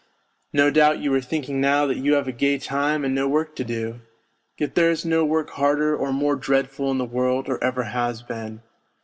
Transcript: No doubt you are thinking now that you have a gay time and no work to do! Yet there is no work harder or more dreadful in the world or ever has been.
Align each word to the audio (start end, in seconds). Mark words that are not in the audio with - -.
No 0.51 0.71
doubt 0.71 0.97
you 0.97 1.13
are 1.13 1.21
thinking 1.21 1.61
now 1.61 1.85
that 1.85 1.97
you 1.99 2.13
have 2.15 2.27
a 2.27 2.31
gay 2.31 2.57
time 2.57 3.05
and 3.05 3.13
no 3.13 3.27
work 3.27 3.55
to 3.57 3.63
do! 3.63 4.01
Yet 4.57 4.73
there 4.73 4.89
is 4.89 5.05
no 5.05 5.23
work 5.23 5.51
harder 5.51 5.95
or 5.95 6.11
more 6.11 6.35
dreadful 6.35 6.89
in 6.89 6.97
the 6.97 7.05
world 7.05 7.47
or 7.47 7.63
ever 7.63 7.83
has 7.83 8.23
been. 8.23 8.63